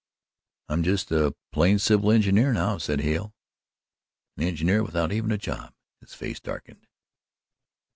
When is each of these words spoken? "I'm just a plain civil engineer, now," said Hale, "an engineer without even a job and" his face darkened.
"I'm 0.67 0.81
just 0.81 1.11
a 1.11 1.35
plain 1.51 1.77
civil 1.77 2.09
engineer, 2.11 2.51
now," 2.53 2.79
said 2.79 3.01
Hale, 3.01 3.35
"an 4.35 4.41
engineer 4.41 4.81
without 4.81 5.11
even 5.11 5.31
a 5.31 5.37
job 5.37 5.65
and" 5.65 5.73
his 6.07 6.15
face 6.15 6.39
darkened. 6.39 6.87